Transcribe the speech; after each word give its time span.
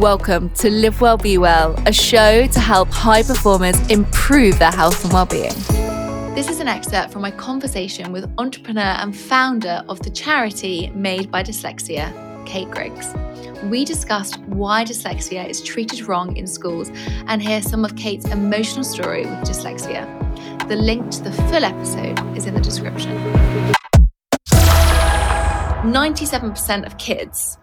Welcome 0.00 0.50
to 0.56 0.68
Live 0.68 1.00
Well 1.00 1.16
Be 1.16 1.38
Well, 1.38 1.74
a 1.86 1.92
show 1.92 2.46
to 2.46 2.60
help 2.60 2.90
high 2.90 3.22
performers 3.22 3.80
improve 3.90 4.58
their 4.58 4.70
health 4.70 5.02
and 5.02 5.10
well-being. 5.10 5.54
This 6.34 6.50
is 6.50 6.60
an 6.60 6.68
excerpt 6.68 7.14
from 7.14 7.22
my 7.22 7.30
conversation 7.30 8.12
with 8.12 8.30
entrepreneur 8.36 8.82
and 8.82 9.16
founder 9.16 9.82
of 9.88 10.00
the 10.00 10.10
charity 10.10 10.90
Made 10.90 11.30
by 11.30 11.42
Dyslexia, 11.42 12.12
Kate 12.44 12.70
Griggs. 12.70 13.14
We 13.70 13.86
discussed 13.86 14.38
why 14.40 14.84
dyslexia 14.84 15.48
is 15.48 15.62
treated 15.62 16.02
wrong 16.02 16.36
in 16.36 16.46
schools 16.46 16.90
and 17.26 17.40
hear 17.40 17.62
some 17.62 17.82
of 17.82 17.96
Kate's 17.96 18.26
emotional 18.26 18.84
story 18.84 19.24
with 19.24 19.48
dyslexia. 19.48 20.04
The 20.68 20.76
link 20.76 21.10
to 21.12 21.22
the 21.22 21.32
full 21.32 21.64
episode 21.64 22.36
is 22.36 22.44
in 22.44 22.52
the 22.52 22.60
description. 22.60 23.16
97% 25.86 26.84
of 26.84 26.98
kids 26.98 27.56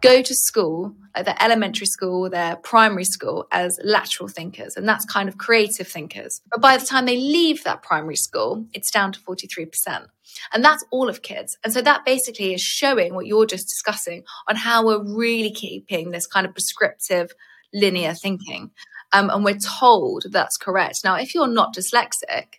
go 0.00 0.22
to 0.22 0.34
school, 0.34 0.94
like 1.14 1.24
their 1.24 1.36
elementary 1.40 1.86
school, 1.86 2.30
their 2.30 2.56
primary 2.56 3.04
school, 3.04 3.46
as 3.50 3.78
lateral 3.82 4.28
thinkers. 4.28 4.76
And 4.76 4.88
that's 4.88 5.04
kind 5.04 5.28
of 5.28 5.38
creative 5.38 5.88
thinkers. 5.88 6.40
But 6.50 6.60
by 6.60 6.76
the 6.76 6.86
time 6.86 7.06
they 7.06 7.16
leave 7.16 7.64
that 7.64 7.82
primary 7.82 8.16
school, 8.16 8.66
it's 8.72 8.90
down 8.90 9.12
to 9.12 9.20
43%. 9.20 10.06
And 10.52 10.64
that's 10.64 10.84
all 10.90 11.08
of 11.08 11.22
kids. 11.22 11.58
And 11.64 11.72
so 11.72 11.82
that 11.82 12.04
basically 12.04 12.54
is 12.54 12.60
showing 12.60 13.14
what 13.14 13.26
you're 13.26 13.46
just 13.46 13.68
discussing 13.68 14.24
on 14.46 14.56
how 14.56 14.86
we're 14.86 15.02
really 15.02 15.50
keeping 15.50 16.10
this 16.10 16.26
kind 16.26 16.46
of 16.46 16.52
prescriptive 16.52 17.32
linear 17.72 18.14
thinking. 18.14 18.70
Um, 19.12 19.30
and 19.30 19.44
we're 19.44 19.58
told 19.58 20.26
that's 20.30 20.56
correct. 20.56 21.00
Now, 21.02 21.16
if 21.16 21.34
you're 21.34 21.48
not 21.48 21.74
dyslexic, 21.74 22.58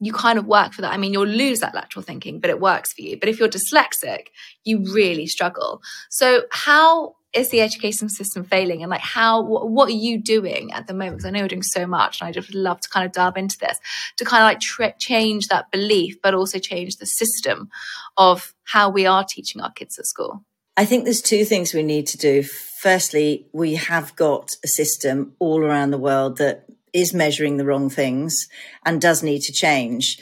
you 0.00 0.12
kind 0.12 0.38
of 0.38 0.46
work 0.46 0.72
for 0.72 0.82
that. 0.82 0.92
I 0.92 0.96
mean, 0.96 1.12
you'll 1.12 1.26
lose 1.26 1.60
that 1.60 1.74
lateral 1.74 2.02
thinking, 2.02 2.40
but 2.40 2.50
it 2.50 2.60
works 2.60 2.92
for 2.92 3.02
you. 3.02 3.18
But 3.18 3.28
if 3.28 3.38
you're 3.38 3.48
dyslexic, 3.48 4.26
you 4.64 4.84
really 4.92 5.26
struggle. 5.26 5.80
So, 6.10 6.42
how 6.50 7.16
is 7.32 7.50
the 7.50 7.60
education 7.60 8.08
system 8.08 8.44
failing? 8.44 8.82
And 8.82 8.90
like, 8.90 9.00
how, 9.00 9.42
what, 9.42 9.88
are 9.88 9.92
you 9.92 10.20
doing 10.20 10.72
at 10.72 10.86
the 10.86 10.94
moment? 10.94 11.16
Because 11.16 11.26
I 11.26 11.30
know 11.30 11.40
you're 11.40 11.48
doing 11.48 11.62
so 11.62 11.86
much, 11.86 12.20
and 12.20 12.28
I 12.28 12.32
just 12.32 12.54
love 12.54 12.80
to 12.80 12.88
kind 12.88 13.06
of 13.06 13.12
delve 13.12 13.36
into 13.36 13.58
this 13.58 13.78
to 14.16 14.24
kind 14.24 14.42
of 14.42 14.46
like 14.46 14.60
tra- 14.60 14.94
change 14.98 15.48
that 15.48 15.70
belief, 15.70 16.16
but 16.22 16.34
also 16.34 16.58
change 16.58 16.96
the 16.96 17.06
system 17.06 17.68
of 18.16 18.54
how 18.64 18.90
we 18.90 19.06
are 19.06 19.24
teaching 19.24 19.62
our 19.62 19.72
kids 19.72 19.98
at 19.98 20.06
school. 20.06 20.44
I 20.76 20.84
think 20.84 21.04
there's 21.04 21.22
two 21.22 21.44
things 21.46 21.72
we 21.72 21.82
need 21.82 22.06
to 22.08 22.18
do. 22.18 22.42
Firstly, 22.42 23.46
we 23.52 23.76
have 23.76 24.14
got 24.14 24.56
a 24.62 24.68
system 24.68 25.32
all 25.38 25.62
around 25.62 25.90
the 25.90 25.98
world 25.98 26.36
that 26.36 26.66
is 26.96 27.12
measuring 27.12 27.58
the 27.58 27.64
wrong 27.66 27.90
things 27.90 28.48
and 28.84 29.00
does 29.00 29.22
need 29.22 29.42
to 29.42 29.52
change. 29.52 30.18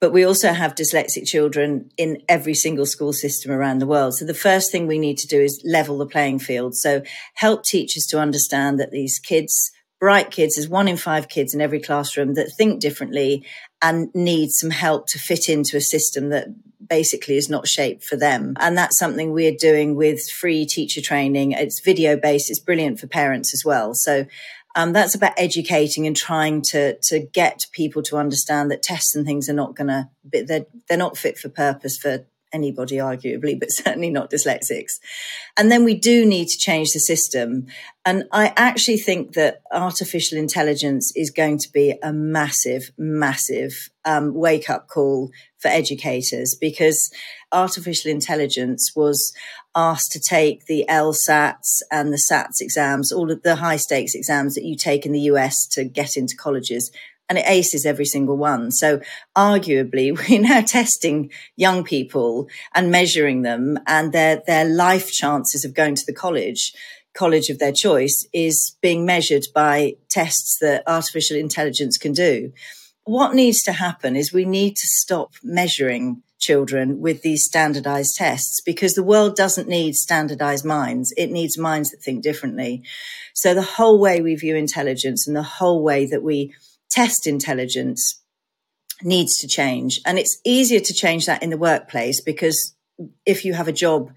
But 0.00 0.12
we 0.12 0.24
also 0.24 0.52
have 0.52 0.74
dyslexic 0.74 1.26
children 1.26 1.90
in 1.96 2.22
every 2.28 2.54
single 2.54 2.86
school 2.86 3.12
system 3.12 3.50
around 3.52 3.78
the 3.78 3.86
world. 3.86 4.14
So 4.14 4.24
the 4.24 4.34
first 4.34 4.70
thing 4.72 4.86
we 4.86 4.98
need 4.98 5.18
to 5.18 5.28
do 5.28 5.40
is 5.40 5.62
level 5.64 5.98
the 5.98 6.06
playing 6.06 6.38
field. 6.38 6.76
So 6.76 7.02
help 7.34 7.64
teachers 7.64 8.06
to 8.06 8.20
understand 8.20 8.80
that 8.80 8.90
these 8.90 9.18
kids, 9.18 9.70
bright 10.00 10.30
kids, 10.30 10.54
there's 10.54 10.68
one 10.68 10.88
in 10.88 10.96
five 10.96 11.28
kids 11.28 11.54
in 11.54 11.60
every 11.60 11.80
classroom 11.80 12.34
that 12.34 12.52
think 12.56 12.80
differently 12.80 13.44
and 13.80 14.08
need 14.14 14.50
some 14.50 14.70
help 14.70 15.06
to 15.08 15.18
fit 15.18 15.48
into 15.48 15.76
a 15.76 15.80
system 15.80 16.30
that 16.30 16.48
basically 16.88 17.36
is 17.36 17.48
not 17.48 17.68
shaped 17.68 18.02
for 18.02 18.16
them. 18.16 18.54
And 18.58 18.76
that's 18.76 18.98
something 18.98 19.30
we're 19.32 19.56
doing 19.56 19.94
with 19.94 20.28
free 20.30 20.66
teacher 20.66 21.00
training. 21.00 21.52
It's 21.52 21.80
video 21.80 22.16
based. 22.16 22.50
It's 22.50 22.58
brilliant 22.58 22.98
for 22.98 23.06
parents 23.06 23.54
as 23.54 23.64
well. 23.64 23.94
So 23.94 24.26
um, 24.74 24.92
that's 24.92 25.14
about 25.14 25.34
educating 25.36 26.06
and 26.06 26.16
trying 26.16 26.62
to 26.62 26.98
to 27.00 27.20
get 27.20 27.66
people 27.72 28.02
to 28.02 28.16
understand 28.16 28.70
that 28.70 28.82
tests 28.82 29.14
and 29.14 29.26
things 29.26 29.48
are 29.48 29.54
not 29.54 29.74
going 29.74 29.88
to 29.88 30.08
they're 30.24 30.66
they're 30.88 30.98
not 30.98 31.16
fit 31.16 31.38
for 31.38 31.48
purpose 31.48 31.96
for 31.96 32.24
anybody 32.52 32.96
arguably 32.96 33.58
but 33.58 33.68
certainly 33.70 34.10
not 34.10 34.30
dyslexics 34.30 35.00
and 35.56 35.70
then 35.70 35.84
we 35.84 35.94
do 35.94 36.24
need 36.26 36.46
to 36.48 36.58
change 36.58 36.90
the 36.92 37.00
system 37.00 37.66
and 38.04 38.24
i 38.32 38.52
actually 38.56 38.96
think 38.96 39.32
that 39.34 39.62
artificial 39.72 40.38
intelligence 40.38 41.12
is 41.16 41.30
going 41.30 41.58
to 41.58 41.68
be 41.72 41.94
a 42.02 42.12
massive 42.12 42.90
massive 42.96 43.90
um, 44.04 44.34
wake 44.34 44.68
up 44.68 44.88
call 44.88 45.30
for 45.58 45.68
educators 45.68 46.56
because 46.60 47.12
artificial 47.52 48.10
intelligence 48.10 48.92
was 48.96 49.32
asked 49.74 50.12
to 50.12 50.20
take 50.20 50.66
the 50.66 50.84
LSATs 50.88 51.80
and 51.90 52.12
the 52.12 52.22
SATs 52.30 52.60
exams, 52.60 53.12
all 53.12 53.30
of 53.30 53.42
the 53.42 53.56
high 53.56 53.76
stakes 53.76 54.14
exams 54.14 54.54
that 54.54 54.64
you 54.64 54.76
take 54.76 55.06
in 55.06 55.12
the 55.12 55.20
US 55.20 55.66
to 55.68 55.84
get 55.84 56.16
into 56.16 56.36
colleges. 56.36 56.90
And 57.32 57.38
it 57.38 57.48
aces 57.48 57.86
every 57.86 58.04
single 58.04 58.36
one. 58.36 58.70
So 58.70 59.00
arguably 59.34 60.14
we're 60.28 60.42
now 60.42 60.60
testing 60.60 61.30
young 61.56 61.82
people 61.82 62.46
and 62.74 62.90
measuring 62.90 63.40
them 63.40 63.78
and 63.86 64.12
their, 64.12 64.42
their 64.46 64.66
life 64.66 65.10
chances 65.10 65.64
of 65.64 65.72
going 65.72 65.94
to 65.94 66.04
the 66.04 66.12
college 66.12 66.74
college 67.14 67.48
of 67.48 67.58
their 67.58 67.72
choice 67.72 68.26
is 68.34 68.76
being 68.82 69.06
measured 69.06 69.44
by 69.54 69.94
tests 70.10 70.58
that 70.60 70.82
artificial 70.86 71.38
intelligence 71.38 71.96
can 71.96 72.12
do. 72.12 72.52
What 73.04 73.34
needs 73.34 73.62
to 73.62 73.72
happen 73.72 74.14
is 74.14 74.30
we 74.30 74.44
need 74.44 74.76
to 74.76 74.86
stop 74.86 75.32
measuring 75.42 76.22
children 76.38 77.00
with 77.00 77.22
these 77.22 77.44
standardized 77.44 78.16
tests 78.16 78.60
because 78.60 78.94
the 78.94 79.02
world 79.02 79.36
doesn't 79.36 79.68
need 79.68 79.94
standardized 79.94 80.66
minds. 80.66 81.14
It 81.16 81.30
needs 81.30 81.56
minds 81.56 81.90
that 81.90 82.02
think 82.02 82.22
differently. 82.22 82.82
So 83.32 83.54
the 83.54 83.62
whole 83.62 83.98
way 83.98 84.20
we 84.20 84.34
view 84.34 84.56
intelligence 84.56 85.26
and 85.26 85.34
the 85.34 85.42
whole 85.42 85.82
way 85.82 86.04
that 86.06 86.22
we 86.22 86.54
test 86.92 87.26
intelligence 87.26 88.22
needs 89.02 89.38
to 89.38 89.48
change. 89.48 90.00
And 90.06 90.18
it's 90.18 90.38
easier 90.44 90.80
to 90.80 90.94
change 90.94 91.26
that 91.26 91.42
in 91.42 91.50
the 91.50 91.56
workplace 91.56 92.20
because 92.20 92.74
if 93.26 93.44
you 93.44 93.54
have 93.54 93.68
a 93.68 93.72
job 93.72 94.12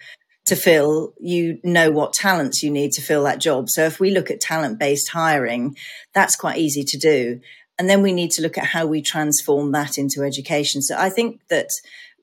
to 0.46 0.56
fill, 0.56 1.14
you 1.20 1.60
know 1.64 1.90
what 1.90 2.14
talents 2.14 2.62
you 2.62 2.70
need 2.70 2.92
to 2.92 3.02
fill 3.02 3.24
that 3.24 3.40
job. 3.40 3.70
So 3.70 3.84
if 3.86 4.00
we 4.00 4.12
look 4.12 4.30
at 4.30 4.40
talent 4.40 4.78
based 4.78 5.10
hiring, 5.10 5.76
that's 6.14 6.36
quite 6.36 6.60
easy 6.60 6.84
to 6.84 6.98
do. 6.98 7.40
And 7.80 7.90
then 7.90 8.02
we 8.02 8.14
need 8.14 8.32
to 8.32 8.42
look 8.42 8.58
at 8.58 8.66
how 8.66 8.86
we 8.86 9.02
transform 9.02 9.72
that 9.72 9.98
into 9.98 10.24
education. 10.24 10.82
So 10.82 10.96
I 10.98 11.10
think 11.10 11.42
that 11.50 11.70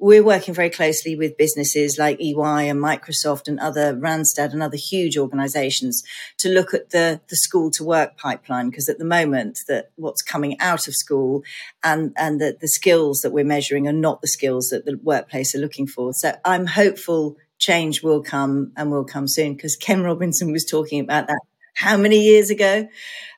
we're 0.03 0.25
working 0.25 0.53
very 0.53 0.69
closely 0.69 1.15
with 1.15 1.37
businesses 1.37 1.97
like 1.97 2.21
EY 2.21 2.69
and 2.69 2.81
Microsoft 2.81 3.47
and 3.47 3.61
other 3.61 3.95
Randstad 3.95 4.53
and 4.53 4.61
other 4.61 4.77
huge 4.77 5.17
organizations 5.17 6.03
to 6.39 6.49
look 6.49 6.75
at 6.75 6.91
the, 6.91 7.21
the 7.29 7.37
school 7.37 7.71
to 7.71 7.85
work 7.85 8.17
pipeline. 8.19 8.69
Because 8.69 8.89
at 8.89 8.99
the 8.99 9.05
moment 9.05 9.61
that 9.69 9.93
what's 9.95 10.21
coming 10.21 10.59
out 10.59 10.89
of 10.89 10.97
school 10.97 11.45
and, 11.85 12.13
and 12.17 12.41
the, 12.41 12.59
the 12.61 12.67
skills 12.67 13.21
that 13.21 13.31
we're 13.31 13.45
measuring 13.45 13.87
are 13.87 13.93
not 13.93 14.21
the 14.23 14.27
skills 14.27 14.71
that 14.71 14.85
the 14.87 14.99
workplace 15.05 15.55
are 15.55 15.61
looking 15.61 15.87
for. 15.87 16.13
So 16.13 16.33
I'm 16.45 16.67
hopeful 16.67 17.37
change 17.61 18.03
will 18.03 18.25
come 18.25 18.73
and 18.77 18.91
will 18.91 19.05
come 19.05 19.29
soon 19.29 19.55
because 19.55 19.77
Ken 19.77 20.03
Robinson 20.03 20.51
was 20.51 20.65
talking 20.65 20.99
about 20.99 21.29
that 21.29 21.43
how 21.75 21.97
many 21.97 22.21
years 22.21 22.51
ago? 22.51 22.89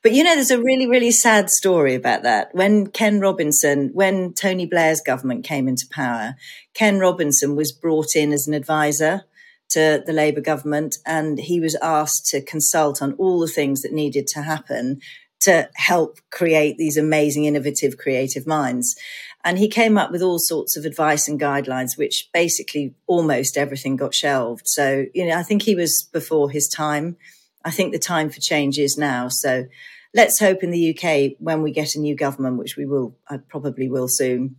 But 0.03 0.12
you 0.12 0.22
know, 0.25 0.34
there's 0.34 0.50
a 0.50 0.62
really, 0.62 0.87
really 0.87 1.11
sad 1.11 1.50
story 1.50 1.95
about 1.95 2.22
that. 2.25 2.55
When 2.55 2.89
Ken 2.89 3.21
Robinson, 3.21 3.91
when 3.95 4.34
Tony 4.34 4.67
Blair's 4.67 5.00
government 5.00 5.45
came 5.45 5.69
into 5.69 5.87
power, 5.91 6.34
Ken 6.75 6.99
Robinson 6.99 7.56
was 7.56 7.73
brought 7.73 8.15
in 8.15 8.33
as 8.33 8.47
an 8.47 8.55
advisor 8.55 9.25
to 9.71 10.03
the 10.05 10.12
Labour 10.12 10.41
government 10.41 10.97
and 11.06 11.39
he 11.39 11.59
was 11.59 11.75
asked 11.83 12.27
to 12.27 12.43
consult 12.43 13.00
on 13.00 13.15
all 13.15 13.41
the 13.41 13.49
things 13.49 13.83
that 13.83 13.93
needed 13.93 14.27
to 14.28 14.43
happen 14.43 15.00
to 15.41 15.69
help 15.75 16.19
create 16.31 16.78
these 16.78 16.97
amazing, 16.97 17.44
innovative, 17.44 17.99
creative 17.99 18.47
minds. 18.47 18.97
And 19.44 19.59
he 19.59 19.69
came 19.69 19.99
up 19.99 20.11
with 20.11 20.23
all 20.23 20.39
sorts 20.39 20.77
of 20.77 20.87
advice 20.87 21.28
and 21.28 21.39
guidelines, 21.39 21.99
which 21.99 22.31
basically 22.33 22.94
almost 23.06 23.59
everything 23.59 23.97
got 23.97 24.15
shelved. 24.15 24.67
So, 24.67 25.05
you 25.12 25.27
know, 25.27 25.37
I 25.37 25.43
think 25.43 25.62
he 25.62 25.75
was 25.75 26.09
before 26.12 26.50
his 26.50 26.67
time. 26.67 27.17
I 27.64 27.70
think 27.70 27.92
the 27.92 27.98
time 27.98 28.30
for 28.30 28.41
change 28.41 28.78
is 28.78 28.98
now. 28.98 29.28
So 29.28 29.66
let's 30.14 30.38
hope 30.38 30.62
in 30.62 30.70
the 30.70 30.97
UK 30.97 31.36
when 31.38 31.62
we 31.62 31.72
get 31.72 31.94
a 31.94 32.00
new 32.00 32.14
government, 32.14 32.58
which 32.58 32.76
we 32.76 32.86
will, 32.86 33.16
I 33.28 33.38
probably 33.38 33.88
will 33.88 34.08
soon, 34.08 34.56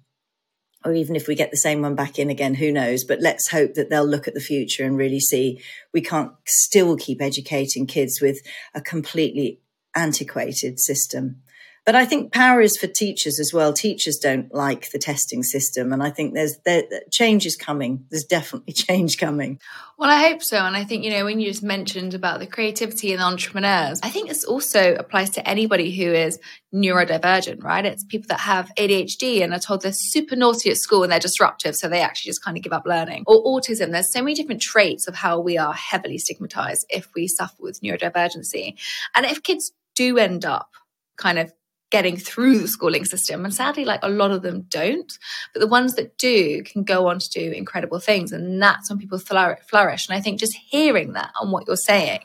or 0.83 0.93
even 0.93 1.16
if 1.16 1.27
we 1.27 1.35
get 1.35 1.51
the 1.51 1.57
same 1.57 1.81
one 1.81 1.95
back 1.95 2.19
in 2.19 2.29
again, 2.29 2.55
who 2.55 2.71
knows? 2.71 3.03
But 3.03 3.21
let's 3.21 3.49
hope 3.49 3.73
that 3.73 3.89
they'll 3.89 4.07
look 4.07 4.27
at 4.27 4.33
the 4.33 4.39
future 4.39 4.83
and 4.83 4.97
really 4.97 5.19
see 5.19 5.61
we 5.93 6.01
can't 6.01 6.31
still 6.45 6.95
keep 6.95 7.21
educating 7.21 7.88
kids 7.88 8.21
with 8.21 8.41
a 8.73 8.81
completely 8.81 9.61
antiquated 9.96 10.79
system. 10.79 11.41
But 11.85 11.93
I 11.93 12.05
think 12.05 12.34
power 12.34 12.61
is 12.61 12.78
for 12.78 12.87
teachers 12.87 13.40
as 13.40 13.53
well. 13.53 13.72
Teachers 13.72 14.17
don't 14.17 14.52
like 14.52 14.90
the 14.90 14.97
testing 14.97 15.43
system, 15.43 15.93
and 15.93 16.02
I 16.02 16.09
think 16.09 16.34
there's 16.34 16.58
there, 16.66 16.84
change 17.11 17.46
is 17.46 17.55
coming. 17.55 18.05
There's 18.09 18.23
definitely 18.23 18.73
change 18.73 19.20
coming. 19.20 19.59
Well, 19.97 20.09
I 20.09 20.28
hope 20.28 20.41
so, 20.41 20.58
and 20.58 20.76
I 20.76 20.84
think 20.84 21.03
you 21.03 21.11
know 21.11 21.26
when 21.26 21.40
you 21.40 21.47
just 21.47 21.61
mentioned 21.61 22.16
about 22.16 22.40
the 22.40 22.47
creativity 22.47 23.14
and 23.14 23.22
entrepreneurs, 23.22 23.99
I 24.02 24.09
think 24.09 24.29
this 24.29 24.43
also 24.43 24.96
applies 24.96 25.29
to 25.32 25.47
anybody 25.47 25.96
who 25.96 26.11
is 26.11 26.40
neurodivergent, 26.73 27.64
right? 27.64 27.85
It's 27.85 28.03
people 28.03 28.28
that 28.29 28.40
have 28.40 28.72
ADHD 28.79 29.43
and 29.43 29.53
are 29.53 29.59
told 29.59 29.84
they're 29.84 29.93
super 29.93 30.35
naughty 30.35 30.72
at 30.72 30.78
school 30.78 31.03
and 31.03 31.11
they're 31.11 31.20
disruptive, 31.20 31.76
so 31.76 31.87
they 31.87 32.02
actually 32.02 32.29
just 32.29 32.43
kind 32.43 32.58
of 32.58 32.64
give 32.64 32.73
up 32.73 32.87
learning. 32.87 33.26
Or 33.28 33.43
autism. 33.43 33.91
There's 33.91 34.11
so 34.11 34.23
many 34.23 34.34
different 34.34 34.61
traits 34.61 35.08
of 35.08 35.14
how 35.14 35.40
we 35.40 35.59
are 35.59 35.73
heavily 35.73 36.17
stigmatized 36.17 36.87
if 36.90 37.09
we 37.14 37.28
suffer 37.28 37.58
with 37.59 37.79
neurodivergency, 37.82 38.73
and 39.14 39.28
if 39.28 39.43
kids 39.43 39.72
do 39.93 40.17
end 40.17 40.46
up 40.46 40.72
kind 41.16 41.37
of 41.40 41.53
getting 41.96 42.18
through 42.18 42.59
the 42.59 42.68
schooling 42.68 43.06
system. 43.06 43.46
And 43.46 43.53
sadly, 43.53 43.86
like 43.86 44.02
a 44.03 44.09
lot 44.09 44.30
of 44.32 44.42
them 44.42 44.66
don't. 44.68 45.18
But 45.53 45.62
the 45.62 45.68
ones 45.68 45.96
that 45.96 46.18
do 46.18 46.62
can 46.62 46.84
go 46.84 47.08
on 47.08 47.20
to 47.20 47.30
do 47.30 47.52
incredible 47.52 48.02
things. 48.02 48.34
And 48.34 48.62
that's 48.62 48.90
when 48.90 49.00
people 49.00 49.18
flourish. 49.18 50.09
And 50.09 50.18
I 50.18 50.20
think 50.20 50.38
just 50.38 50.58
hearing 50.58 51.14
that 51.14 51.32
on 51.40 51.52
what 51.52 51.68
you're 51.68 51.78
saying, 51.78 52.20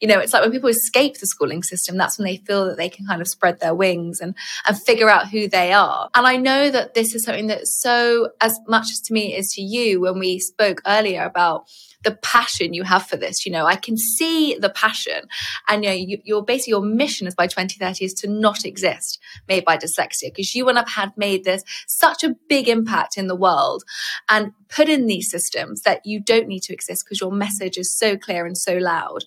you 0.00 0.06
know, 0.06 0.20
it's 0.20 0.32
like 0.32 0.42
when 0.42 0.52
people 0.52 0.68
escape 0.70 1.18
the 1.18 1.26
schooling 1.26 1.64
system, 1.64 1.96
that's 1.96 2.18
when 2.18 2.24
they 2.24 2.36
feel 2.36 2.66
that 2.66 2.76
they 2.76 2.88
can 2.88 3.04
kind 3.04 3.20
of 3.20 3.26
spread 3.26 3.58
their 3.58 3.74
wings 3.74 4.20
and, 4.20 4.36
and 4.64 4.80
figure 4.80 5.10
out 5.10 5.28
who 5.28 5.48
they 5.48 5.72
are. 5.72 6.08
And 6.14 6.24
I 6.24 6.36
know 6.36 6.70
that 6.70 6.94
this 6.94 7.12
is 7.12 7.24
something 7.24 7.48
that's 7.48 7.82
so, 7.82 8.30
as 8.40 8.60
much 8.68 8.92
as 8.92 9.00
to 9.00 9.12
me 9.12 9.34
is 9.34 9.52
to 9.54 9.60
you 9.60 10.02
when 10.02 10.20
we 10.20 10.38
spoke 10.38 10.82
earlier 10.86 11.24
about 11.24 11.66
the 12.04 12.12
passion 12.22 12.72
you 12.72 12.84
have 12.84 13.04
for 13.04 13.16
this. 13.16 13.44
You 13.44 13.50
know, 13.50 13.66
I 13.66 13.74
can 13.74 13.96
see 13.96 14.56
the 14.56 14.70
passion. 14.70 15.22
And 15.68 15.82
you 15.82 15.90
know, 15.90 15.96
you, 15.96 16.18
your 16.22 16.44
basically 16.44 16.70
your 16.70 16.82
mission 16.82 17.26
is 17.26 17.34
by 17.34 17.48
2030 17.48 18.04
is 18.04 18.14
to 18.14 18.28
not 18.28 18.64
exist 18.64 19.15
made 19.48 19.64
by 19.64 19.76
dyslexia 19.76 20.30
because 20.30 20.54
you 20.54 20.64
will 20.64 20.76
have 20.76 20.88
had 20.88 21.12
made 21.16 21.44
this 21.44 21.62
such 21.86 22.24
a 22.24 22.34
big 22.48 22.68
impact 22.68 23.16
in 23.16 23.26
the 23.26 23.36
world 23.36 23.84
and 24.28 24.52
put 24.68 24.88
in 24.88 25.06
these 25.06 25.30
systems 25.30 25.82
that 25.82 26.04
you 26.04 26.20
don't 26.20 26.48
need 26.48 26.62
to 26.62 26.72
exist 26.72 27.04
because 27.04 27.20
your 27.20 27.32
message 27.32 27.76
is 27.78 27.96
so 27.96 28.16
clear 28.16 28.46
and 28.46 28.56
so 28.58 28.76
loud 28.76 29.24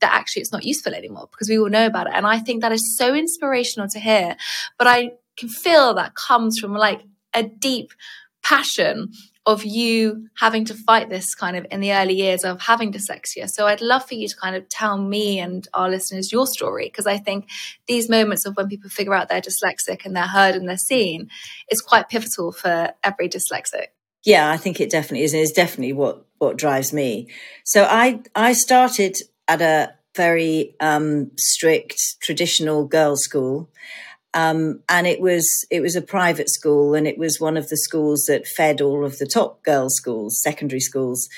that 0.00 0.12
actually 0.12 0.42
it's 0.42 0.52
not 0.52 0.64
useful 0.64 0.94
anymore 0.94 1.28
because 1.30 1.48
we 1.48 1.58
all 1.58 1.70
know 1.70 1.86
about 1.86 2.08
it. 2.08 2.12
And 2.14 2.26
I 2.26 2.38
think 2.38 2.60
that 2.60 2.72
is 2.72 2.96
so 2.96 3.14
inspirational 3.14 3.88
to 3.88 4.00
hear. 4.00 4.36
But 4.76 4.88
I 4.88 5.12
can 5.36 5.48
feel 5.48 5.94
that 5.94 6.14
comes 6.14 6.58
from 6.58 6.74
like 6.74 7.02
a 7.34 7.44
deep 7.44 7.92
passion 8.42 9.12
of 9.44 9.64
you 9.64 10.28
having 10.38 10.64
to 10.64 10.74
fight 10.74 11.08
this 11.08 11.34
kind 11.34 11.56
of 11.56 11.66
in 11.70 11.80
the 11.80 11.92
early 11.92 12.14
years 12.14 12.44
of 12.44 12.60
having 12.60 12.92
dyslexia. 12.92 13.50
So 13.50 13.66
I'd 13.66 13.80
love 13.80 14.06
for 14.06 14.14
you 14.14 14.28
to 14.28 14.36
kind 14.36 14.54
of 14.54 14.68
tell 14.68 14.96
me 14.96 15.40
and 15.40 15.66
our 15.74 15.90
listeners 15.90 16.30
your 16.30 16.46
story 16.46 16.86
because 16.86 17.06
I 17.06 17.18
think 17.18 17.48
these 17.88 18.08
moments 18.08 18.46
of 18.46 18.56
when 18.56 18.68
people 18.68 18.88
figure 18.88 19.14
out 19.14 19.28
they're 19.28 19.40
dyslexic 19.40 20.04
and 20.04 20.14
they're 20.14 20.22
heard 20.22 20.54
and 20.54 20.68
they're 20.68 20.76
seen 20.76 21.28
is 21.70 21.80
quite 21.80 22.08
pivotal 22.08 22.52
for 22.52 22.92
every 23.02 23.28
dyslexic. 23.28 23.86
Yeah, 24.24 24.50
I 24.50 24.56
think 24.56 24.80
it 24.80 24.90
definitely 24.90 25.24
is, 25.24 25.34
and 25.34 25.42
it's 25.42 25.50
definitely 25.50 25.94
what 25.94 26.24
what 26.38 26.56
drives 26.56 26.92
me. 26.92 27.28
So 27.64 27.84
I 27.84 28.20
I 28.36 28.52
started 28.52 29.16
at 29.48 29.60
a 29.60 29.94
very 30.14 30.76
um, 30.80 31.30
strict 31.36 32.20
traditional 32.20 32.84
girls' 32.86 33.24
school. 33.24 33.70
Um, 34.34 34.80
and 34.88 35.06
it 35.06 35.20
was 35.20 35.66
it 35.70 35.80
was 35.80 35.96
a 35.96 36.02
private 36.02 36.48
school, 36.48 36.94
and 36.94 37.06
it 37.06 37.18
was 37.18 37.40
one 37.40 37.56
of 37.56 37.68
the 37.68 37.76
schools 37.76 38.24
that 38.28 38.46
fed 38.46 38.80
all 38.80 39.04
of 39.04 39.18
the 39.18 39.26
top 39.26 39.62
girls' 39.62 39.94
schools, 39.94 40.40
secondary 40.40 40.80
schools. 40.80 41.28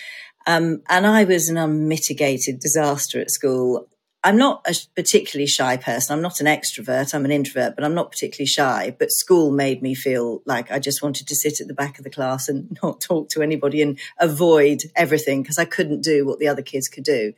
Um, 0.47 0.83
and 0.89 1.07
I 1.07 1.25
was 1.25 1.49
an 1.49 1.57
unmitigated 1.57 2.61
disaster 2.61 3.21
at 3.21 3.31
school. 3.31 3.89
I'm 4.25 4.39
not 4.39 4.67
a 4.67 4.75
particularly 4.97 5.47
shy 5.47 5.77
person. 5.77 6.15
I'm 6.15 6.23
not 6.23 6.41
an 6.41 6.47
extrovert. 6.47 7.15
I'm 7.15 7.27
an 7.27 7.31
introvert, 7.31 7.77
but 7.77 7.85
I'm 7.85 7.95
not 7.95 8.11
particularly 8.11 8.47
shy. 8.47 8.97
But 8.99 9.13
school 9.13 9.51
made 9.51 9.83
me 9.83 9.95
feel 9.95 10.41
like 10.47 10.73
I 10.73 10.79
just 10.79 11.03
wanted 11.03 11.29
to 11.29 11.37
sit 11.37 11.61
at 11.61 11.69
the 11.69 11.75
back 11.75 11.99
of 11.99 12.05
the 12.05 12.11
class 12.11 12.49
and 12.49 12.77
not 12.83 13.03
talk 13.03 13.29
to 13.31 13.43
anybody 13.43 13.83
and 13.83 13.99
avoid 14.19 14.85
everything 14.97 15.43
because 15.43 15.59
I 15.59 15.67
couldn't 15.67 16.03
do 16.03 16.25
what 16.25 16.39
the 16.39 16.49
other 16.49 16.63
kids 16.63 16.89
could 16.89 17.05
do. 17.05 17.35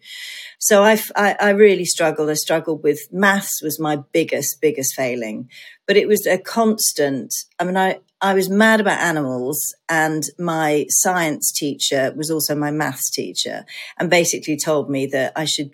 So 0.61 0.85
I, 0.85 1.01
I, 1.17 1.37
I 1.41 1.51
really 1.51 1.85
struggled. 1.85 2.31
I 2.31 2.35
struggled 2.35 2.85
with 2.85 3.13
maths 3.13 3.61
was 3.61 3.81
my 3.81 3.97
biggest, 4.13 4.61
biggest 4.61 4.95
failing, 4.95 5.51
but 5.89 5.97
it 5.97 6.07
was 6.07 6.25
a 6.25 6.39
constant. 6.39 7.35
I 7.59 7.65
mean, 7.65 7.77
I, 7.77 7.99
I 8.23 8.33
was 8.33 8.49
mad 8.49 8.81
about 8.81 8.99
animals, 8.99 9.75
and 9.91 10.25
my 10.39 10.87
science 10.89 11.53
teacher 11.53 12.15
was 12.17 12.31
also 12.31 12.55
my 12.55 12.71
maths 12.71 13.11
teacher, 13.11 13.67
and 13.99 14.09
basically 14.09 14.57
told 14.57 14.89
me 14.89 15.05
that 15.07 15.33
I 15.37 15.45
should 15.45 15.73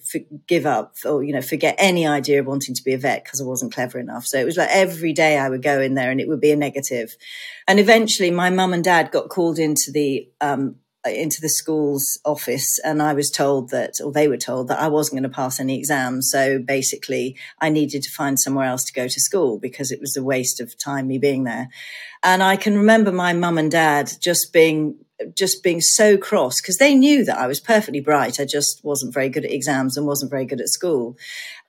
give 0.49 0.67
up 0.67 0.97
or 1.05 1.23
you 1.23 1.33
know 1.33 1.43
forget 1.43 1.77
any 1.79 2.05
idea 2.05 2.41
of 2.41 2.47
wanting 2.47 2.75
to 2.75 2.83
be 2.83 2.95
a 2.95 2.99
vet 2.99 3.23
because 3.23 3.41
I 3.41 3.45
wasn't 3.45 3.73
clever 3.73 4.01
enough. 4.01 4.27
So 4.27 4.39
it 4.39 4.45
was 4.45 4.57
like 4.57 4.71
every 4.73 5.13
day 5.13 5.39
I 5.39 5.49
would 5.49 5.63
go 5.63 5.81
in 5.81 5.95
there, 5.95 6.11
and 6.11 6.21
it 6.21 6.27
would 6.27 6.41
be 6.41 6.51
a 6.51 6.57
negative. 6.57 7.17
And 7.69 7.79
eventually, 7.79 8.33
my 8.33 8.51
mum 8.51 8.73
and 8.73 8.83
dad 8.83 9.13
got 9.13 9.29
called 9.29 9.61
into 9.61 9.93
the 9.93 10.29
um, 10.41 10.77
into 11.07 11.41
the 11.41 11.49
school's 11.49 12.19
office 12.25 12.79
and 12.85 13.03
I 13.03 13.13
was 13.13 13.31
told 13.31 13.71
that, 13.71 14.01
or 14.03 14.13
they 14.13 14.29
were 14.29 14.37
told 14.37 14.69
that 14.69 14.81
I 14.81 14.89
wasn't 14.89 15.21
going 15.21 15.31
to 15.31 15.37
pass 15.37 15.59
any 15.59 15.79
exams. 15.79 16.31
So 16.31 16.59
basically 16.59 17.37
I 17.61 17.71
needed 17.71 18.03
to 18.03 18.11
find 18.11 18.39
somewhere 18.39 18.67
else 18.67 18.85
to 18.85 18.93
go 18.93 19.09
to 19.09 19.21
school 19.21 19.59
because 19.59 19.91
it 19.91 20.01
was 20.01 20.17
a 20.17 20.23
waste 20.23 20.61
of 20.61 20.79
time 20.79 21.09
me 21.09 21.19
being 21.19 21.45
there. 21.45 21.69
And 22.23 22.43
I 22.43 22.57
can 22.57 22.77
remember 22.77 23.11
my 23.11 23.33
mum 23.33 23.59
and 23.59 23.71
dad 23.71 24.13
just 24.21 24.53
being 24.53 24.97
just 25.37 25.63
being 25.63 25.81
so 25.81 26.17
cross 26.17 26.61
because 26.61 26.79
they 26.79 26.95
knew 26.95 27.25
that 27.25 27.39
I 27.39 27.47
was 27.47 27.61
perfectly 27.61 28.01
bright. 28.01 28.41
I 28.41 28.45
just 28.45 28.83
wasn't 28.85 29.15
very 29.15 29.29
good 29.29 29.45
at 29.45 29.53
exams 29.53 29.97
and 29.97 30.07
wasn't 30.07 30.31
very 30.31 30.45
good 30.45 30.61
at 30.61 30.69
school. 30.69 31.17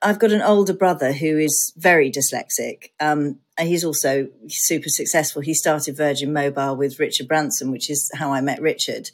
I've 0.02 0.18
got 0.18 0.32
an 0.32 0.42
older 0.42 0.74
brother 0.74 1.12
who 1.12 1.38
is 1.38 1.72
very 1.76 2.10
dyslexic. 2.10 2.90
Um, 3.00 3.38
he's 3.60 3.84
also 3.84 4.28
super 4.48 4.88
successful. 4.88 5.42
He 5.42 5.54
started 5.54 5.96
Virgin 5.96 6.32
Mobile 6.32 6.76
with 6.76 6.98
Richard 6.98 7.28
Branson, 7.28 7.70
which 7.70 7.88
is 7.88 8.10
how 8.14 8.32
I 8.32 8.40
met 8.40 8.60
Richard. 8.60 9.10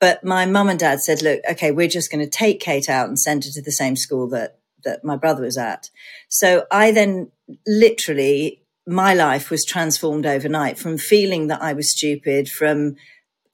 But 0.00 0.24
my 0.24 0.46
mum 0.46 0.68
and 0.68 0.78
dad 0.78 1.00
said, 1.00 1.22
look, 1.22 1.40
okay, 1.50 1.70
we're 1.70 1.88
just 1.88 2.10
going 2.10 2.24
to 2.24 2.30
take 2.30 2.60
Kate 2.60 2.88
out 2.88 3.08
and 3.08 3.18
send 3.18 3.44
her 3.44 3.50
to 3.52 3.62
the 3.62 3.72
same 3.72 3.96
school 3.96 4.28
that, 4.30 4.58
that 4.84 5.04
my 5.04 5.16
brother 5.16 5.42
was 5.42 5.56
at. 5.56 5.90
So 6.28 6.66
I 6.70 6.90
then 6.90 7.30
literally, 7.66 8.62
my 8.86 9.14
life 9.14 9.50
was 9.50 9.64
transformed 9.64 10.26
overnight 10.26 10.76
from 10.76 10.98
feeling 10.98 11.46
that 11.46 11.62
I 11.62 11.72
was 11.72 11.90
stupid, 11.90 12.48
from 12.48 12.96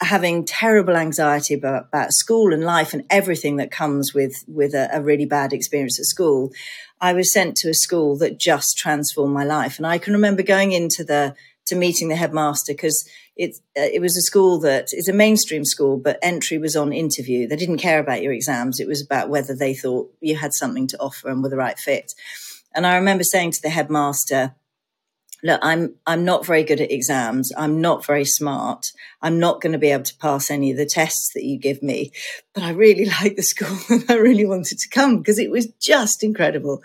having 0.00 0.44
terrible 0.44 0.97
anxiety 0.97 1.55
about, 1.55 1.87
about 1.88 2.12
school 2.12 2.55
and 2.55 2.64
life 2.64 2.94
and 2.94 3.05
everything 3.11 3.56
that 3.56 3.70
comes 3.70 4.14
with 4.14 4.44
with 4.49 4.75
a, 4.75 4.88
a, 4.93 5.02
really 5.02 5.26
bad 5.26 5.52
experience 5.52 5.99
at 5.99 6.06
school 6.06 6.50
i 7.00 7.12
was 7.12 7.32
sent 7.32 7.55
to 7.56 7.69
a 7.69 7.75
school 7.75 8.17
that 8.17 8.38
just 8.38 8.79
transformed 8.79 9.35
my 9.35 9.44
life. 9.44 9.76
And 9.79 9.87
i 9.87 9.99
can 9.99 10.14
remember 10.14 10.43
going 10.43 10.73
into 10.73 11.05
the 11.05 11.35
to 11.67 11.76
meeting 11.76 12.08
the 12.08 12.17
headmaster 12.17 12.73
because 12.73 13.08
it 13.37 13.56
uh, 13.79 13.88
it 13.93 14.00
was 14.00 14.17
a 14.17 14.23
school 14.23 14.58
that 14.61 14.88
is 14.93 15.08
a 15.08 15.12
mainstream 15.12 15.64
school 15.64 15.97
but 15.97 16.19
entry 16.23 16.58
was 16.58 16.76
on 16.76 16.93
interview. 16.93 17.47
They 17.47 17.56
didn't 17.56 17.79
care 17.79 18.00
about 18.00 18.23
your 18.23 18.32
exams. 18.32 18.81
It 18.81 18.88
was 18.88 19.02
about 19.02 19.29
whether 19.29 19.55
they 19.55 19.75
thought 19.75 20.12
you 20.20 20.37
had 20.37 20.55
something 20.55 20.87
to 20.88 20.99
offer 20.99 21.29
and 21.29 21.43
were 21.43 21.50
the 21.50 21.56
right 21.56 21.79
fit. 21.79 22.14
And 22.75 22.87
i 22.87 22.97
remember 22.97 23.25
saying 23.25 23.52
to 23.52 23.62
the 23.62 23.70
headmaster 23.70 24.55
look, 25.43 25.61
I'm 25.63 25.95
I'm 26.07 26.25
not 26.25 26.47
very 26.47 26.65
good 26.65 26.81
at 26.81 26.91
exams. 26.91 27.53
I'm 27.57 27.81
not 27.81 28.05
very 28.05 28.25
smart. 28.25 28.93
I'm 29.23 29.39
not 29.39 29.61
going 29.61 29.73
to 29.73 29.79
be 29.79 29.91
able 29.91 30.05
to 30.05 30.17
pass 30.17 30.51
any 30.51 30.71
of 30.71 30.77
the 30.77 30.87
tests 30.87 31.33
that 31.35 31.45
you 31.45 31.59
give 31.59 31.83
me. 31.83 32.13
But 32.55 32.63
I 32.63 32.71
really 32.71 33.05
like 33.23 33.37
the 33.37 33.43
school 33.43 33.77
and 33.91 34.05
I 34.09 34.15
really 34.15 34.47
wanted 34.47 34.79
to 34.79 34.89
come 34.89 35.19
because 35.19 35.39
it 35.39 35.51
was 35.51 35.67
just 35.81 36.23
incredible. 36.23 36.83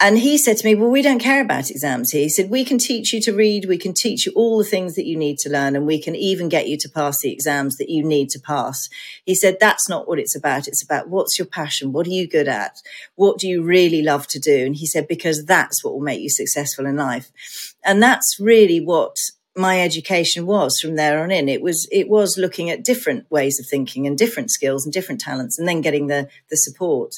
And 0.00 0.18
he 0.18 0.38
said 0.38 0.56
to 0.58 0.66
me, 0.66 0.74
Well, 0.74 0.90
we 0.90 1.02
don't 1.02 1.18
care 1.18 1.42
about 1.42 1.70
exams. 1.70 2.10
He 2.10 2.28
said, 2.28 2.50
We 2.50 2.64
can 2.64 2.78
teach 2.78 3.12
you 3.12 3.20
to 3.22 3.32
read, 3.32 3.66
we 3.66 3.78
can 3.78 3.94
teach 3.94 4.26
you 4.26 4.32
all 4.34 4.58
the 4.58 4.64
things 4.64 4.94
that 4.96 5.06
you 5.06 5.16
need 5.16 5.38
to 5.38 5.50
learn, 5.50 5.76
and 5.76 5.86
we 5.86 6.00
can 6.00 6.16
even 6.16 6.48
get 6.48 6.68
you 6.68 6.76
to 6.78 6.88
pass 6.88 7.20
the 7.20 7.32
exams 7.32 7.76
that 7.76 7.90
you 7.90 8.02
need 8.04 8.30
to 8.30 8.40
pass. 8.40 8.88
He 9.24 9.34
said, 9.34 9.58
That's 9.60 9.88
not 9.88 10.08
what 10.08 10.18
it's 10.18 10.36
about. 10.36 10.68
It's 10.68 10.82
about 10.82 11.08
what's 11.08 11.38
your 11.38 11.46
passion? 11.46 11.92
What 11.92 12.06
are 12.06 12.10
you 12.10 12.28
good 12.28 12.48
at? 12.48 12.82
What 13.14 13.38
do 13.38 13.48
you 13.48 13.62
really 13.62 14.02
love 14.02 14.26
to 14.28 14.40
do? 14.40 14.66
And 14.66 14.76
he 14.76 14.86
said, 14.86 15.08
Because 15.08 15.44
that's 15.44 15.84
what 15.84 15.94
will 15.94 16.00
make 16.00 16.20
you 16.20 16.30
successful 16.30 16.86
in 16.86 16.96
life. 16.96 17.71
And 17.84 18.02
that's 18.02 18.38
really 18.38 18.80
what 18.80 19.16
my 19.56 19.80
education 19.80 20.46
was 20.46 20.78
from 20.80 20.96
there 20.96 21.22
on 21.22 21.30
in. 21.30 21.48
It 21.48 21.62
was 21.62 21.88
it 21.92 22.08
was 22.08 22.38
looking 22.38 22.70
at 22.70 22.84
different 22.84 23.30
ways 23.30 23.60
of 23.60 23.66
thinking 23.66 24.06
and 24.06 24.16
different 24.16 24.50
skills 24.50 24.84
and 24.84 24.92
different 24.92 25.20
talents, 25.20 25.58
and 25.58 25.68
then 25.68 25.80
getting 25.80 26.06
the 26.06 26.28
the 26.50 26.56
support. 26.56 27.14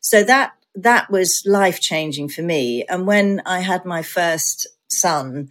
So 0.00 0.22
that 0.24 0.52
that 0.74 1.10
was 1.10 1.42
life 1.46 1.80
changing 1.80 2.28
for 2.28 2.42
me. 2.42 2.84
And 2.84 3.06
when 3.06 3.42
I 3.46 3.60
had 3.60 3.84
my 3.84 4.02
first 4.02 4.66
son, 4.88 5.48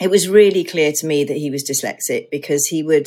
it 0.00 0.10
was 0.10 0.28
really 0.28 0.64
clear 0.64 0.92
to 0.92 1.06
me 1.06 1.24
that 1.24 1.36
he 1.36 1.50
was 1.50 1.64
dyslexic 1.64 2.30
because 2.30 2.66
he 2.66 2.82
would, 2.82 3.06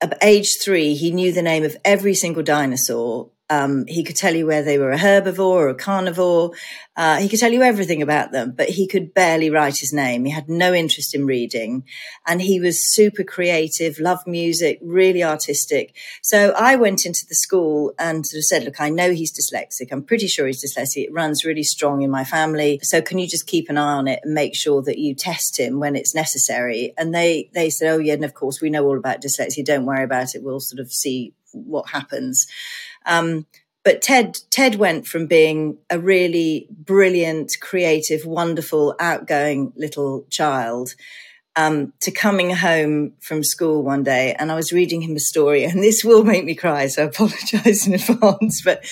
at 0.00 0.18
age 0.22 0.56
three, 0.60 0.94
he 0.94 1.12
knew 1.12 1.32
the 1.32 1.42
name 1.42 1.64
of 1.64 1.76
every 1.84 2.14
single 2.14 2.42
dinosaur 2.42 3.30
um, 3.50 3.86
he 3.86 4.04
could 4.04 4.16
tell 4.16 4.34
you 4.34 4.46
where 4.46 4.62
they 4.62 4.78
were 4.78 4.92
a 4.92 4.98
herbivore 4.98 5.40
or 5.40 5.68
a 5.68 5.74
carnivore. 5.74 6.52
Uh, 6.96 7.16
he 7.16 7.28
could 7.28 7.38
tell 7.38 7.52
you 7.52 7.62
everything 7.62 8.02
about 8.02 8.32
them, 8.32 8.52
but 8.56 8.68
he 8.68 8.86
could 8.86 9.14
barely 9.14 9.50
write 9.50 9.78
his 9.78 9.92
name. 9.92 10.24
He 10.24 10.30
had 10.30 10.48
no 10.48 10.74
interest 10.74 11.14
in 11.14 11.26
reading 11.26 11.84
and 12.26 12.42
he 12.42 12.60
was 12.60 12.92
super 12.92 13.24
creative, 13.24 13.98
loved 13.98 14.26
music, 14.26 14.78
really 14.82 15.22
artistic. 15.22 15.96
So 16.22 16.52
I 16.58 16.76
went 16.76 17.06
into 17.06 17.24
the 17.26 17.36
school 17.36 17.94
and 17.98 18.26
sort 18.26 18.38
of 18.38 18.44
said, 18.44 18.64
look, 18.64 18.80
I 18.80 18.90
know 18.90 19.12
he's 19.12 19.32
dyslexic. 19.32 19.92
I'm 19.92 20.02
pretty 20.02 20.26
sure 20.26 20.46
he's 20.46 20.64
dyslexic. 20.64 21.04
It 21.04 21.12
runs 21.12 21.44
really 21.44 21.62
strong 21.62 22.02
in 22.02 22.10
my 22.10 22.24
family. 22.24 22.80
So 22.82 23.00
can 23.00 23.18
you 23.18 23.28
just 23.28 23.46
keep 23.46 23.70
an 23.70 23.78
eye 23.78 23.94
on 23.94 24.08
it 24.08 24.20
and 24.24 24.34
make 24.34 24.54
sure 24.54 24.82
that 24.82 24.98
you 24.98 25.14
test 25.14 25.58
him 25.58 25.78
when 25.78 25.96
it's 25.96 26.14
necessary? 26.14 26.92
And 26.98 27.14
they, 27.14 27.48
they 27.54 27.70
said, 27.70 27.92
oh 27.94 27.98
yeah, 27.98 28.14
and 28.14 28.24
of 28.24 28.34
course 28.34 28.60
we 28.60 28.70
know 28.70 28.84
all 28.84 28.98
about 28.98 29.22
dyslexia. 29.22 29.64
Don't 29.64 29.86
worry 29.86 30.04
about 30.04 30.34
it. 30.34 30.42
We'll 30.42 30.60
sort 30.60 30.80
of 30.80 30.92
see 30.92 31.32
what 31.52 31.88
happens. 31.90 32.46
Um, 33.08 33.46
but 33.84 34.02
Ted 34.02 34.38
Ted 34.50 34.76
went 34.76 35.06
from 35.06 35.26
being 35.26 35.78
a 35.90 35.98
really 35.98 36.68
brilliant, 36.70 37.56
creative, 37.60 38.26
wonderful, 38.26 38.94
outgoing 39.00 39.72
little 39.76 40.26
child 40.30 40.94
um, 41.56 41.92
to 42.00 42.12
coming 42.12 42.54
home 42.54 43.14
from 43.20 43.42
school 43.42 43.82
one 43.82 44.04
day 44.04 44.36
and 44.38 44.52
I 44.52 44.54
was 44.54 44.72
reading 44.72 45.02
him 45.02 45.16
a 45.16 45.20
story 45.20 45.64
and 45.64 45.82
this 45.82 46.04
will 46.04 46.22
make 46.22 46.44
me 46.44 46.54
cry. 46.54 46.86
So 46.86 47.02
I 47.02 47.06
apologize 47.06 47.86
in 47.86 47.94
advance, 47.94 48.62
but 48.62 48.84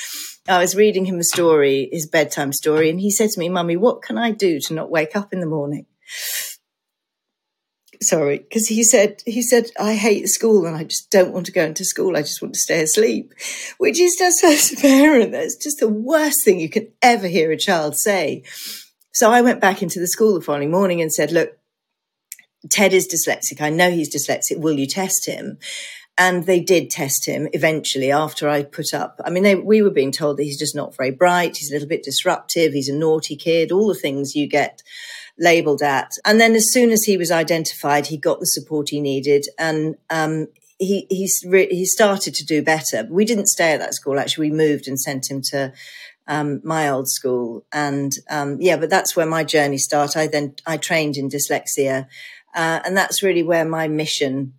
I 0.49 0.59
was 0.59 0.75
reading 0.75 1.05
him 1.05 1.19
a 1.19 1.25
story, 1.25 1.89
his 1.93 2.07
bedtime 2.07 2.53
story. 2.53 2.91
And 2.91 3.01
he 3.01 3.11
said 3.11 3.31
to 3.31 3.41
me, 3.41 3.49
mummy, 3.49 3.77
what 3.77 4.03
can 4.03 4.19
I 4.19 4.31
do 4.31 4.61
to 4.61 4.75
not 4.75 4.91
wake 4.91 5.17
up 5.17 5.33
in 5.33 5.41
the 5.41 5.47
morning? 5.47 5.87
Sorry, 8.03 8.39
because 8.39 8.69
he 8.69 8.85
said 8.85 9.23
he 9.27 9.43
said 9.43 9.71
I 9.79 9.95
hate 9.95 10.29
school 10.29 10.67
and 10.67 10.77
I 10.77 10.85
just 10.85 11.11
don't 11.11 11.33
want 11.33 11.47
to 11.47 11.53
go 11.53 11.65
into 11.65 11.85
school. 11.85 12.17
I 12.17 12.23
just 12.23 12.43
want 12.43 12.55
to 12.55 12.61
stay 12.61 12.83
asleep, 12.83 13.33
which 13.79 13.99
is 14.01 14.17
just 14.17 14.45
as 14.45 14.73
a 14.73 14.77
parent, 14.77 15.33
that's 15.33 15.57
just 15.57 15.79
the 15.79 15.89
worst 15.89 16.45
thing 16.45 16.61
you 16.61 16.69
can 16.69 16.89
ever 17.03 17.27
hear 17.27 17.51
a 17.51 17.57
child 17.57 17.97
say. 17.97 18.43
So 19.13 19.31
I 19.31 19.41
went 19.41 19.61
back 19.61 19.83
into 19.83 19.99
the 19.99 20.07
school 20.07 20.35
the 20.35 20.41
following 20.41 20.71
morning 20.71 21.01
and 21.01 21.13
said, 21.13 21.33
"Look, 21.33 21.59
Ted 22.71 22.93
is 22.93 23.09
dyslexic. 23.09 23.61
I 23.61 23.71
know 23.71 23.91
he's 23.91 24.15
dyslexic. 24.15 24.59
Will 24.59 24.79
you 24.79 24.87
test 24.87 25.27
him? 25.27 25.59
And 26.19 26.47
they 26.47 26.61
did 26.61 26.91
test 26.91 27.27
him 27.27 27.47
eventually 27.53 28.11
after 28.11 28.49
I 28.49 28.63
put 28.63 28.95
up. 28.95 29.21
I 29.25 29.29
mean, 29.29 29.43
they, 29.43 29.55
we 29.55 29.83
were 29.83 29.91
being 29.91 30.13
told 30.13 30.39
that 30.39 30.45
he's 30.45 30.59
just 30.59 30.75
not 30.75 30.97
very 30.97 31.11
bright. 31.11 31.59
He's 31.59 31.71
a 31.71 31.75
little 31.75 31.89
bit 31.89 32.03
disruptive. 32.03 32.73
He's 32.73 32.89
a 32.89 32.95
naughty 32.95 33.37
kid, 33.37 33.71
all 33.71 33.89
the 33.89 33.95
things 33.95 34.35
you 34.35 34.49
get 34.49 34.83
labeled 35.39 35.83
at. 35.83 36.11
And 36.25 36.41
then 36.41 36.55
as 36.55 36.73
soon 36.73 36.91
as 36.91 37.05
he 37.05 37.17
was 37.17 37.31
identified, 37.31 38.07
he 38.07 38.17
got 38.17 38.41
the 38.41 38.47
support 38.47 38.89
he 38.91 39.01
needed. 39.01 39.45
And, 39.59 39.97
um, 40.11 40.49
he, 40.79 41.07
he's 41.09 41.43
re- 41.47 41.75
he 41.75 41.87
started 41.87 42.35
to 42.35 42.45
do 42.45 42.63
better. 42.63 43.07
We 43.09 43.25
didn't 43.25 43.47
stay 43.47 43.73
at 43.73 43.81
that 43.81 43.95
school. 43.95 44.19
Actually, 44.19 44.51
we 44.51 44.57
moved 44.57 44.87
and 44.87 45.01
sent 45.01 45.31
him 45.31 45.41
to 45.51 45.73
um, 46.27 46.61
my 46.65 46.91
old 46.91 47.09
school. 47.09 47.65
And 47.73 48.13
um, 48.29 48.59
yeah, 48.61 48.77
but 48.77 48.91
that's 48.91 49.17
where 49.17 49.25
my 49.25 49.43
journey 49.43 49.79
started. 49.79 50.19
I 50.19 50.27
then 50.27 50.55
I 50.67 50.77
trained 50.77 51.17
in 51.17 51.31
dyslexia 51.31 52.09
uh, 52.57 52.81
and 52.87 52.97
that's 52.97 53.23
really 53.23 53.43
where 53.43 53.67
my 53.67 53.87
mission 53.87 54.55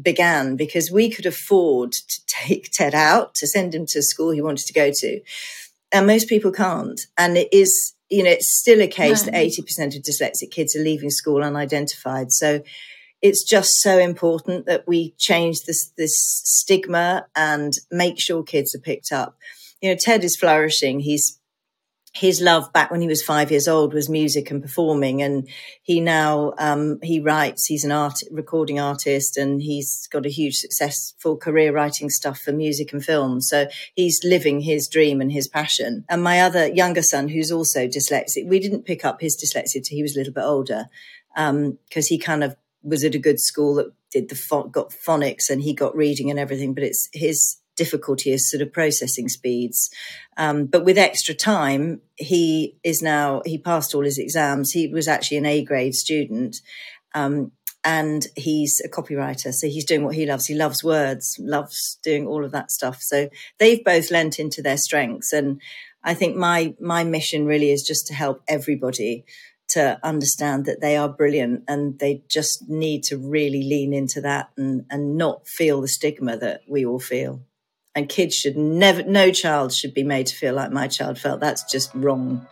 began 0.00 0.54
because 0.54 0.90
we 0.90 1.08
could 1.08 1.24
afford 1.24 1.92
to 1.92 2.20
take 2.26 2.70
Ted 2.72 2.94
out 2.94 3.34
to 3.36 3.46
send 3.46 3.74
him 3.74 3.86
to 3.86 4.00
a 4.00 4.02
school 4.02 4.30
he 4.30 4.42
wanted 4.42 4.66
to 4.66 4.72
go 4.74 4.90
to. 4.94 5.20
And 5.90 6.06
most 6.06 6.28
people 6.28 6.52
can't. 6.52 7.00
And 7.16 7.38
it 7.38 7.48
is, 7.52 7.94
you 8.08 8.22
know, 8.22 8.30
it's 8.30 8.58
still 8.58 8.80
a 8.80 8.86
case 8.86 9.22
that 9.24 9.34
80% 9.34 9.96
of 9.96 10.02
dyslexic 10.02 10.50
kids 10.50 10.76
are 10.76 10.82
leaving 10.82 11.10
school 11.10 11.42
unidentified. 11.42 12.32
So 12.32 12.62
it's 13.22 13.42
just 13.42 13.70
so 13.80 13.98
important 13.98 14.66
that 14.66 14.86
we 14.86 15.12
change 15.18 15.62
this, 15.66 15.92
this 15.96 16.14
stigma 16.44 17.26
and 17.34 17.72
make 17.90 18.20
sure 18.20 18.42
kids 18.42 18.74
are 18.74 18.80
picked 18.80 19.10
up. 19.10 19.36
You 19.80 19.90
know, 19.90 19.96
Ted 19.98 20.22
is 20.22 20.36
flourishing. 20.36 21.00
He's 21.00 21.38
his 22.16 22.40
love 22.40 22.72
back 22.72 22.90
when 22.90 23.02
he 23.02 23.06
was 23.06 23.22
five 23.22 23.50
years 23.50 23.68
old 23.68 23.92
was 23.92 24.08
music 24.08 24.50
and 24.50 24.62
performing. 24.62 25.20
And 25.20 25.46
he 25.82 26.00
now 26.00 26.54
um, 26.58 26.98
he 27.02 27.20
writes 27.20 27.66
he's 27.66 27.84
an 27.84 27.92
art 27.92 28.20
recording 28.30 28.80
artist 28.80 29.36
and 29.36 29.60
he's 29.60 30.06
got 30.06 30.24
a 30.24 30.30
huge 30.30 30.56
successful 30.56 31.36
career 31.36 31.72
writing 31.72 32.08
stuff 32.08 32.38
for 32.38 32.52
music 32.52 32.92
and 32.92 33.04
film. 33.04 33.42
So 33.42 33.68
he's 33.94 34.24
living 34.24 34.60
his 34.60 34.88
dream 34.88 35.20
and 35.20 35.30
his 35.30 35.46
passion. 35.46 36.04
And 36.08 36.22
my 36.22 36.40
other 36.40 36.66
younger 36.68 37.02
son 37.02 37.28
who's 37.28 37.52
also 37.52 37.86
dyslexic 37.86 38.48
we 38.48 38.60
didn't 38.60 38.86
pick 38.86 39.04
up 39.04 39.20
his 39.20 39.36
dyslexia 39.36 39.84
till 39.84 39.96
he 39.96 40.02
was 40.02 40.16
a 40.16 40.18
little 40.18 40.32
bit 40.32 40.44
older 40.44 40.88
because 41.34 41.50
um, 41.50 42.08
he 42.08 42.18
kind 42.18 42.42
of 42.42 42.56
was 42.82 43.04
at 43.04 43.14
a 43.14 43.18
good 43.18 43.40
school 43.40 43.74
that 43.74 43.92
did 44.10 44.30
the 44.30 44.68
got 44.70 44.90
phonics 44.90 45.50
and 45.50 45.62
he 45.62 45.74
got 45.74 45.94
reading 45.94 46.30
and 46.30 46.38
everything 46.38 46.72
but 46.72 46.84
it's 46.84 47.08
his 47.12 47.58
difficulty 47.76 48.32
is 48.32 48.50
sort 48.50 48.62
of 48.62 48.72
processing 48.72 49.28
speeds. 49.28 49.90
Um, 50.36 50.66
but 50.66 50.84
with 50.84 50.98
extra 50.98 51.34
time, 51.34 52.00
he 52.16 52.76
is 52.82 53.02
now, 53.02 53.42
he 53.44 53.58
passed 53.58 53.94
all 53.94 54.04
his 54.04 54.18
exams. 54.18 54.72
He 54.72 54.88
was 54.88 55.08
actually 55.08 55.36
an 55.38 55.46
A 55.46 55.64
grade 55.64 55.94
student. 55.94 56.56
Um, 57.14 57.52
and 57.84 58.26
he's 58.34 58.82
a 58.84 58.88
copywriter. 58.88 59.52
So 59.52 59.68
he's 59.68 59.84
doing 59.84 60.02
what 60.02 60.16
he 60.16 60.26
loves. 60.26 60.46
He 60.46 60.56
loves 60.56 60.82
words, 60.82 61.36
loves 61.38 61.98
doing 62.02 62.26
all 62.26 62.44
of 62.44 62.50
that 62.50 62.72
stuff. 62.72 63.00
So 63.00 63.28
they've 63.58 63.84
both 63.84 64.10
lent 64.10 64.40
into 64.40 64.60
their 64.60 64.76
strengths. 64.76 65.32
And 65.32 65.60
I 66.02 66.12
think 66.12 66.34
my, 66.34 66.74
my 66.80 67.04
mission 67.04 67.46
really 67.46 67.70
is 67.70 67.84
just 67.84 68.08
to 68.08 68.14
help 68.14 68.42
everybody 68.48 69.24
to 69.68 69.98
understand 70.02 70.64
that 70.64 70.80
they 70.80 70.96
are 70.96 71.08
brilliant 71.08 71.62
and 71.68 71.98
they 72.00 72.22
just 72.28 72.68
need 72.68 73.04
to 73.04 73.18
really 73.18 73.62
lean 73.62 73.92
into 73.92 74.20
that 74.20 74.50
and, 74.56 74.84
and 74.90 75.16
not 75.16 75.46
feel 75.46 75.80
the 75.80 75.88
stigma 75.88 76.36
that 76.36 76.62
we 76.68 76.84
all 76.84 77.00
feel 77.00 77.40
and 77.96 78.08
kids 78.08 78.36
should 78.36 78.56
never 78.56 79.02
no 79.02 79.32
child 79.32 79.72
should 79.72 79.94
be 79.94 80.04
made 80.04 80.26
to 80.28 80.36
feel 80.36 80.54
like 80.54 80.70
my 80.70 80.86
child 80.86 81.18
felt. 81.18 81.40
That's 81.40 81.64
just 81.64 81.92
wrong. 81.94 82.46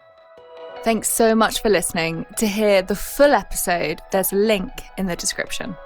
Thanks 0.83 1.09
so 1.09 1.35
much 1.35 1.63
for 1.63 1.69
listening. 1.69 2.27
To 2.39 2.47
hear 2.47 2.83
the 2.83 2.97
full 2.97 3.33
episode 3.33 4.01
there's 4.11 4.33
a 4.33 4.37
link 4.37 4.73
in 4.99 5.07
the 5.07 5.17
description 5.17 5.77